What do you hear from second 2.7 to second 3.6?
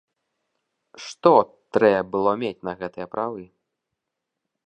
гэтыя правы?